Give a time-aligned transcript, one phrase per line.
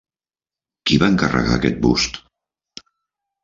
[0.91, 2.21] Qui va encarregar aquest bust?